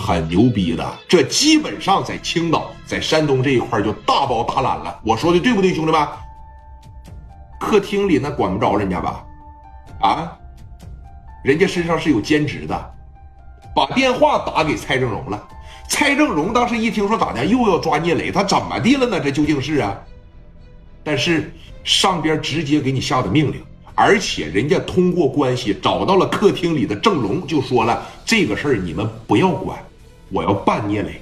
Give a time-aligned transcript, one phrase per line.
[0.00, 4.98] 很牛逼的，这基本上在青岛、在山东这一块就大包大揽了。
[5.04, 6.08] 我说的对不对，兄弟们？
[7.60, 9.22] 客厅里那管不着人家吧？
[10.00, 10.32] 啊，
[11.44, 12.94] 人家身上是有兼职的，
[13.74, 15.48] 把电话打给蔡正荣了。
[15.86, 19.20] 蔡正荣当时一听说咋的，又要抓聂磊，他怎么的了呢？
[19.20, 20.00] 这究竟是啊？
[21.04, 21.52] 但是
[21.84, 23.62] 上边直接给你下的命令。
[23.96, 29.78] 而且人家通过关系找到了客厅里的郑龙，就说了这个事儿你们不要管，
[30.30, 31.20] 我要办聂磊。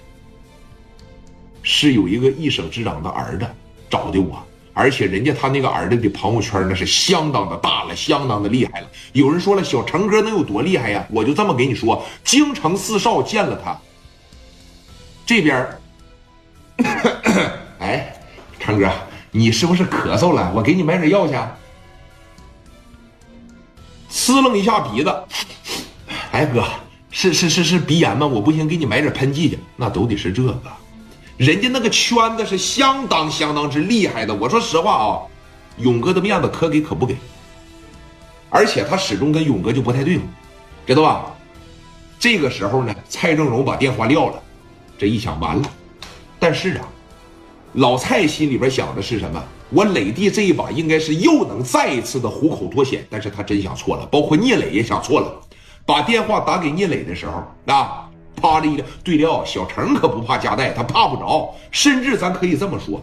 [1.63, 3.47] 是有一个一省之长的儿子
[3.91, 4.43] 找的我，
[4.73, 8.89] 而且人家他那个儿子的朋友圈那是相当的大了，相当的厉害了。
[9.13, 11.05] 有人说了，小成哥能有多厉害呀？
[11.11, 13.79] 我就这么给你说，京城四少见了他，
[15.27, 15.81] 这边儿，
[17.81, 18.17] 哎，
[18.59, 18.91] 成哥，
[19.31, 20.51] 你是不是咳嗽了？
[20.55, 21.35] 我给你买点药去。
[24.11, 25.15] 呲楞一下鼻子，
[26.31, 26.65] 哎哥，
[27.21, 28.25] 是是是是鼻炎吗？
[28.25, 29.59] 我不行，给你买点喷剂去。
[29.75, 30.57] 那都得是这个，
[31.37, 34.33] 人家那个圈子是相当相当之厉害的。
[34.33, 35.19] 我说实话啊，
[35.79, 37.17] 勇哥的面子可给可不给，
[38.49, 40.23] 而且他始终跟勇哥就不太对付，
[40.87, 41.35] 知道吧？
[42.21, 44.41] 这个时候呢，蔡正荣把电话撂了，
[44.97, 45.69] 这一想完了，
[46.39, 46.89] 但是啊，
[47.73, 49.43] 老蔡心里边想的是什么？
[49.71, 55.48] 我磊弟这一把应该是又能再一次的虎口脱险，但是他真想错了，包括聂磊也想错了。
[55.89, 61.55] 把电话打给聂磊的时候，啊，啪的一个对料，小程可不怕加代，他怕不着。
[61.71, 63.03] 甚至咱可以这么说，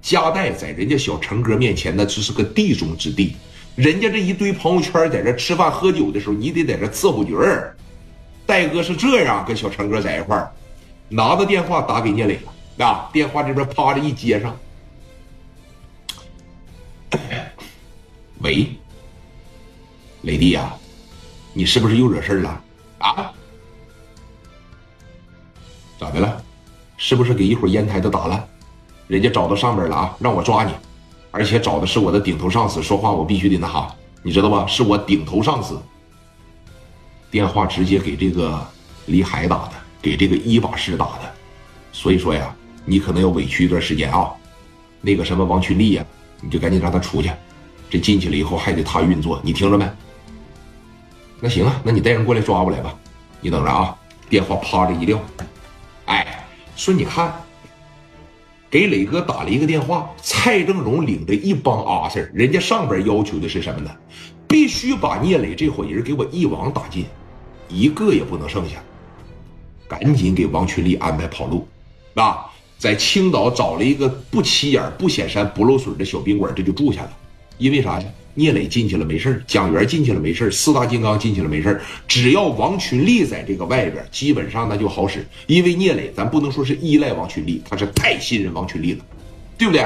[0.00, 3.34] 加代在人家小程哥面前，那只是个地中之地。
[3.74, 7.76] 人家这一堆朋友圈在这吃饭喝酒的时候，你得在这伺候局儿。
[8.46, 10.52] 戴哥是这样跟小程哥在一块儿，
[11.08, 12.38] 拿着电话打给聂磊
[12.78, 14.56] 了，啊，电话这边啪的一接上。
[18.38, 18.68] 喂，
[20.20, 20.72] 雷弟呀，
[21.52, 22.62] 你是不是又惹事了
[22.98, 23.32] 啊？
[25.98, 26.42] 咋的了？
[26.96, 28.48] 是不是给一会儿烟台的打了？
[29.06, 30.72] 人家找到上边了啊，让我抓你，
[31.30, 34.66] 而且找的是我的顶头上司，说话我必须得那哈，你知道吧？
[34.66, 35.80] 是我顶头上司。
[37.30, 38.60] 电话直接给这个
[39.06, 41.32] 李海打的，给这个一把师打的，
[41.92, 42.54] 所以说呀，
[42.84, 44.30] 你可能要委屈一段时间啊。
[45.00, 46.06] 那个什么王群力呀。
[46.44, 47.30] 你就赶紧让他出去，
[47.88, 49.88] 这进去了以后还得他运作，你听着没？
[51.44, 52.96] 那行啊，那你带人过来抓我来吧，
[53.40, 53.98] 你等着啊！
[54.30, 55.20] 电话啪的一撂，
[56.06, 57.34] 哎，说你看，
[58.70, 63.90] 给磊哥打了一个电话，蔡正荣领着一帮阿 Sir，人家上边要求的是什么呢？
[64.46, 67.06] 必须把聂磊这伙人给我一网打尽，
[67.68, 68.76] 一个也不能剩下，
[69.88, 71.66] 赶紧给王群力安排跑路，
[72.14, 72.46] 啊！
[72.78, 77.10] 在青岛找了一个不起眼、不显山、不漏水的小宾馆，这就住下了。
[77.58, 78.06] 因为啥呀？
[78.34, 85.26] 聂磊进去了没事蒋元进去了没事四大金刚进去了没事只要王群力在这个外边，基本上那就好使。
[85.46, 89.04] 因为聂磊，咱不能说是依赖王群力，他是太信任王群力了，
[89.58, 89.84] 对不对？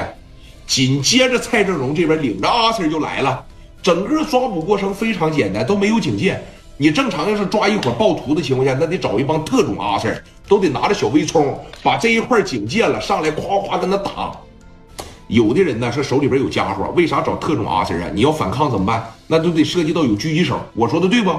[0.65, 3.45] 紧接着，蔡正荣这边领着阿 Sir 就来了，
[3.83, 6.39] 整个抓捕过程非常简单，都没有警戒。
[6.77, 14.31] 你正常要是抓一伙暴徒的情况下，那得找一帮特种阿 Sir，都得拿着小微冲，把这一块警戒了，上来夸夸跟他打。
[15.27, 18.09] 有的人呢说手里边有家伙，为啥找特种阿 Sir 啊？
[18.13, 19.11] 你要反抗怎么办？
[19.27, 20.59] 那都得涉及到有狙击手。
[20.73, 21.31] 我说的对不？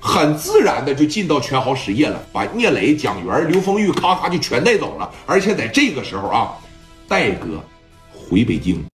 [0.00, 5.10] 很自然的就进到全豪实业了，把聂磊、蒋元、刘丰玉咔咔就全带走了。
[5.26, 6.52] 而且在这个时候啊，
[7.06, 7.62] 戴哥
[8.10, 8.82] 回北京。